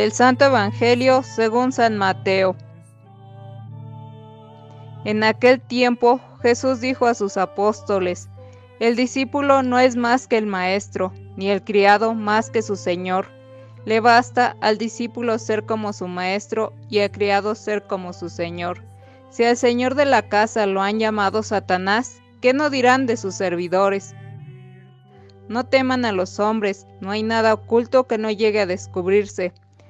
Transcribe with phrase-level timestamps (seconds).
[0.00, 2.56] Del Santo Evangelio según San Mateo.
[5.04, 8.30] En aquel tiempo Jesús dijo a sus apóstoles,
[8.78, 13.26] El discípulo no es más que el maestro, ni el criado más que su señor.
[13.84, 18.82] Le basta al discípulo ser como su maestro y al criado ser como su señor.
[19.28, 23.34] Si al señor de la casa lo han llamado Satanás, ¿qué no dirán de sus
[23.34, 24.14] servidores?
[25.50, 29.52] No teman a los hombres, no hay nada oculto que no llegue a descubrirse,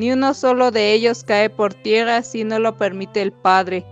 [0.00, 3.84] ni uno solo de ellos cae por tierra si no lo permite el Padre.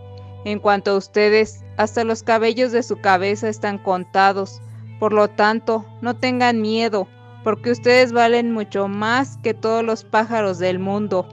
[0.46, 4.62] En cuanto a ustedes, hasta los cabellos de su cabeza están contados.
[5.00, 7.06] Por lo tanto, no tengan miedo,
[7.44, 11.28] porque ustedes valen mucho más que todos los pájaros del mundo.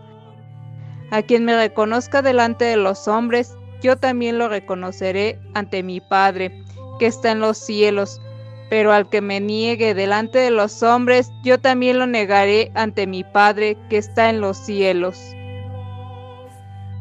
[1.09, 6.51] A quien me reconozca delante de los hombres, yo también lo reconoceré ante mi Padre,
[6.99, 8.19] que está en los cielos
[8.69, 13.23] pero al que me niegue delante de los hombres, yo también lo negaré ante mi
[13.23, 15.19] Padre que está en los cielos.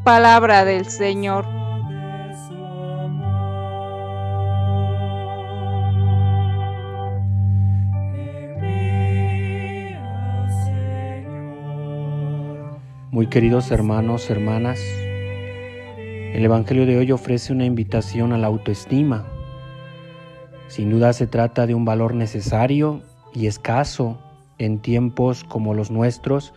[0.04, 1.46] Palabra del Señor.
[13.10, 14.80] Muy queridos hermanos, hermanas,
[15.96, 19.24] el Evangelio de hoy ofrece una invitación a la autoestima
[20.74, 23.00] sin duda se trata de un valor necesario
[23.32, 24.18] y escaso
[24.58, 26.52] en tiempos como los nuestros,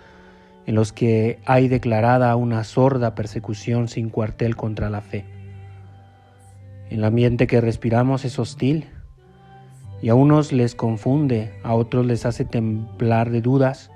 [0.65, 5.23] en los que hay declarada una sorda persecución sin cuartel contra la fe.
[6.89, 8.87] El ambiente que respiramos es hostil
[10.01, 13.91] y a unos les confunde, a otros les hace temblar de dudas,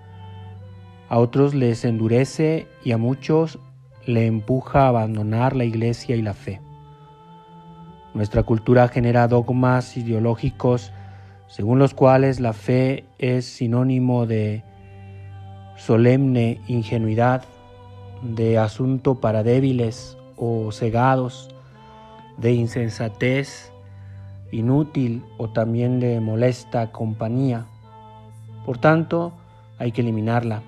[1.10, 3.58] a otros les endurece y a muchos
[4.06, 6.62] le empuja a abandonar la iglesia y la fe.
[8.14, 10.92] Nuestra cultura genera dogmas ideológicos
[11.52, 14.64] según los cuales la fe es sinónimo de
[15.76, 17.44] solemne ingenuidad,
[18.22, 21.54] de asunto para débiles o cegados,
[22.38, 23.74] de insensatez
[24.52, 27.66] inútil o también de molesta compañía.
[28.66, 29.34] Por tanto,
[29.78, 30.62] hay que eliminarla.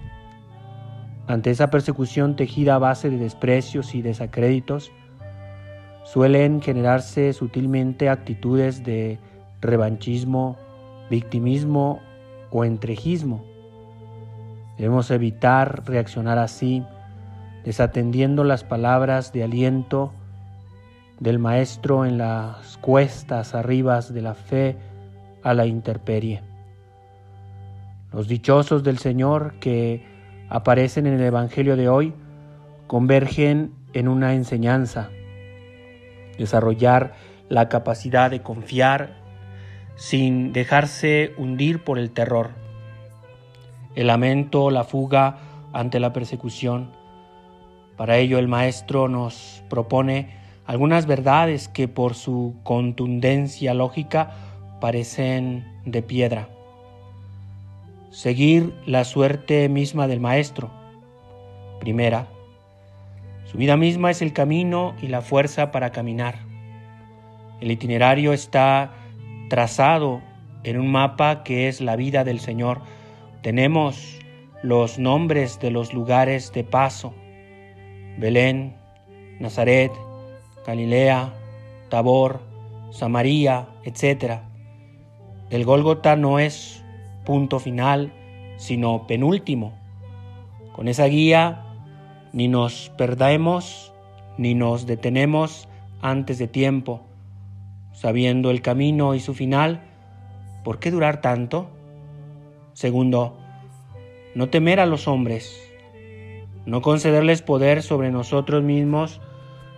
[1.28, 4.92] Ante esa persecución tejida a base de desprecios y desacréditos,
[6.03, 9.19] suelen generarse sutilmente actitudes de
[9.62, 10.58] revanchismo,
[11.09, 12.00] victimismo
[12.52, 13.44] o entrejismo.
[14.78, 16.84] Debemos evitar reaccionar así,
[17.64, 20.12] desatendiendo las palabras de aliento
[21.19, 24.75] del Maestro en las cuestas arribas de la fe
[25.41, 26.41] a la intemperie.
[28.12, 30.06] Los dichosos del Señor que
[30.50, 32.14] aparecen en el Evangelio de hoy
[32.88, 35.09] convergen en una enseñanza
[36.38, 37.14] desarrollar
[37.50, 39.22] la capacidad de confiar
[39.96, 42.52] sin dejarse hundir por el terror,
[43.96, 45.38] el lamento, la fuga
[45.72, 46.92] ante la persecución.
[47.98, 50.36] Para ello el Maestro nos propone
[50.66, 54.32] algunas verdades que por su contundencia lógica
[54.82, 56.50] parecen de piedra.
[58.10, 60.72] Seguir la suerte misma del Maestro.
[61.80, 62.28] Primera,
[63.53, 66.40] su vida misma es el camino y la fuerza para caminar.
[67.62, 68.96] El itinerario está
[69.47, 70.24] trazado
[70.64, 72.81] en un mapa que es la vida del Señor.
[73.44, 74.18] Tenemos
[74.64, 77.14] los nombres de los lugares de paso.
[78.17, 78.76] Belén,
[79.40, 79.91] Nazaret,
[80.66, 81.32] Galilea,
[81.90, 82.41] Tabor,
[82.90, 84.40] Samaria, etc.
[85.52, 86.84] El Gólgota no es
[87.23, 88.14] punto final,
[88.58, 89.73] sino penúltimo.
[90.76, 91.64] Con esa guía
[92.34, 93.94] ni nos perdemos,
[94.38, 95.70] ni nos detenemos
[96.02, 97.02] antes de tiempo,
[97.94, 99.82] sabiendo el camino y su final,
[100.64, 101.68] ¿por qué durar tanto?
[102.74, 103.38] Segundo,
[104.34, 105.62] no temer a los hombres,
[106.66, 109.22] no concederles poder sobre nosotros mismos,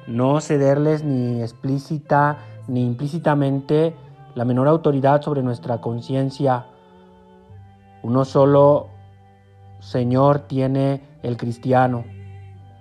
[0.08, 2.38] no cederles ni explícita
[2.68, 3.94] ni implícitamente
[4.34, 6.68] la menor autoridad sobre nuestra conciencia.
[8.02, 8.88] Uno solo
[9.80, 12.15] Señor tiene el cristiano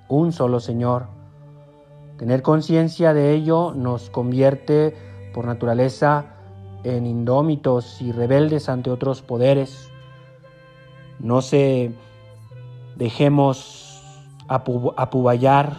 [0.08, 1.06] un solo Señor.
[2.18, 4.96] Tener conciencia de ello nos convierte
[5.32, 6.26] por naturaleza
[6.84, 9.90] en indómitos y rebeldes ante otros poderes.
[11.18, 11.92] No se
[12.96, 14.02] dejemos
[14.46, 15.78] apuballar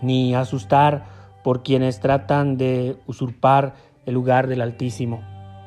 [0.00, 1.04] ni asustar
[1.42, 3.74] por quienes tratan de usurpar
[4.04, 5.22] el lugar del Altísimo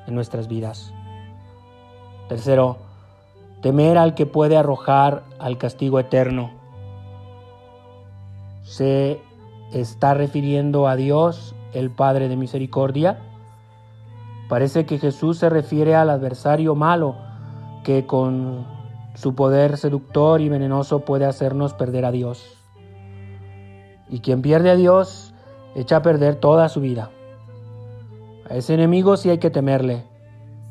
[0.08, 0.94] en nuestras vidas.
[2.28, 2.78] Tercero,
[3.62, 6.52] temer al que puede arrojar al castigo eterno.
[8.64, 9.20] Se
[9.74, 13.20] está refiriendo a Dios, el Padre de Misericordia.
[14.48, 17.16] Parece que Jesús se refiere al adversario malo
[17.84, 18.66] que con
[19.16, 22.56] su poder seductor y venenoso puede hacernos perder a Dios.
[24.10, 25.34] Y quien pierde a Dios
[25.76, 27.12] echa a perder toda su vida.
[28.50, 30.04] A ese enemigo sí hay que temerle,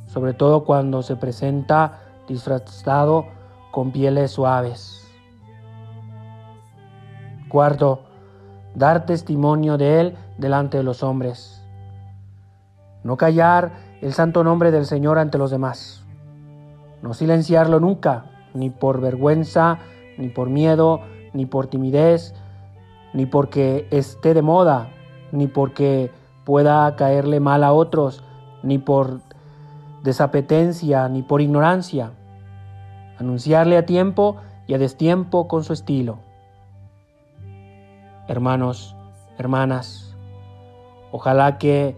[0.09, 3.27] sobre todo cuando se presenta disfrazado
[3.73, 5.05] con pieles suaves.
[7.49, 8.03] Cuarto,
[8.75, 11.65] dar testimonio de Él delante de los hombres.
[13.03, 13.73] No callar
[14.03, 16.05] el santo nombre del Señor ante los demás.
[17.03, 19.79] No silenciarlo nunca, ni por vergüenza,
[20.19, 21.01] ni por miedo,
[21.33, 22.35] ni por timidez,
[23.15, 24.91] ni porque esté de moda,
[25.33, 26.11] ni porque
[26.45, 28.23] pueda caerle mal a otros,
[28.63, 29.21] ni por
[30.03, 32.13] desapetencia, ni por ignorancia.
[33.19, 34.37] Anunciarle a tiempo
[34.67, 36.19] y a destiempo con su estilo.
[38.29, 38.95] Hermanos,
[39.39, 40.15] hermanas,
[41.11, 41.97] ojalá que,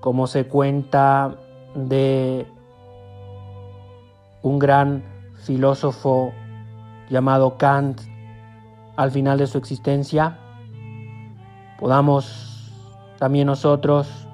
[0.00, 1.34] como se cuenta
[1.74, 2.46] de
[4.42, 5.02] un gran
[5.44, 6.32] filósofo
[7.08, 8.00] llamado Kant,
[8.96, 10.38] al final de su existencia,
[11.80, 12.70] podamos
[13.18, 14.28] también nosotros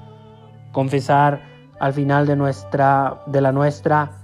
[0.72, 1.40] confesar
[1.78, 4.19] al final de nuestra de la nuestra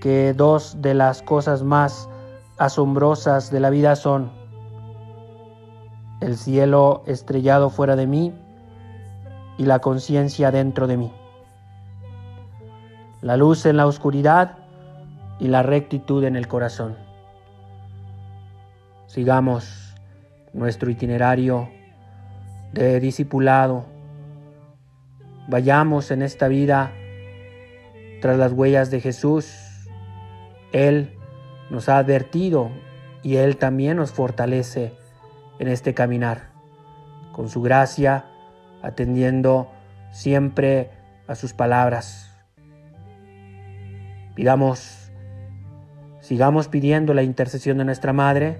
[0.00, 2.08] que dos de las cosas más
[2.58, 4.30] asombrosas de la vida son
[6.20, 8.34] el cielo estrellado fuera de mí
[9.58, 11.12] y la conciencia dentro de mí.
[13.22, 14.58] La luz en la oscuridad
[15.38, 17.10] y la rectitud en el corazón
[19.10, 19.96] sigamos
[20.52, 21.68] nuestro itinerario
[22.72, 23.84] de discipulado.
[25.48, 26.92] Vayamos en esta vida
[28.20, 29.69] tras las huellas de Jesús.
[30.72, 31.16] Él
[31.70, 32.70] nos ha advertido
[33.22, 34.92] y Él también nos fortalece
[35.58, 36.50] en este caminar,
[37.32, 38.24] con su gracia,
[38.82, 39.70] atendiendo
[40.10, 40.90] siempre
[41.26, 42.34] a sus palabras.
[44.34, 45.12] Pidamos,
[46.20, 48.58] sigamos pidiendo la intercesión de nuestra Madre,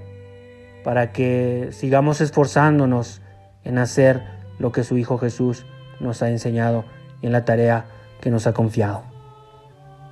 [0.84, 3.22] para que sigamos esforzándonos
[3.64, 4.22] en hacer
[4.58, 5.66] lo que su Hijo Jesús
[6.00, 6.84] nos ha enseñado
[7.22, 7.86] y en la tarea
[8.20, 9.02] que nos ha confiado.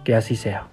[0.05, 0.69] Que así sea.